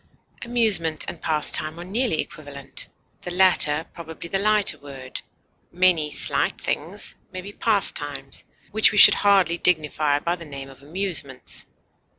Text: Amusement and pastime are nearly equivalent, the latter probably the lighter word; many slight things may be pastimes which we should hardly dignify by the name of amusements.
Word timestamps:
Amusement 0.41 1.05
and 1.07 1.21
pastime 1.21 1.79
are 1.79 1.83
nearly 1.83 2.21
equivalent, 2.21 2.87
the 3.21 3.29
latter 3.29 3.85
probably 3.93 4.27
the 4.29 4.39
lighter 4.39 4.79
word; 4.79 5.21
many 5.71 6.09
slight 6.09 6.59
things 6.59 7.13
may 7.31 7.41
be 7.41 7.51
pastimes 7.51 8.43
which 8.71 8.91
we 8.91 8.97
should 8.97 9.13
hardly 9.13 9.59
dignify 9.59 10.17
by 10.17 10.35
the 10.35 10.43
name 10.43 10.71
of 10.71 10.81
amusements. 10.81 11.67